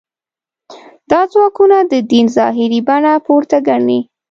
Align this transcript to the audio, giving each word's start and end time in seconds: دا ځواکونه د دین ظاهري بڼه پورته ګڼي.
دا 1.11 1.21
ځواکونه 1.33 1.77
د 1.91 1.93
دین 2.11 2.25
ظاهري 2.37 2.79
بڼه 2.87 3.13
پورته 3.25 3.57
ګڼي. 3.67 3.99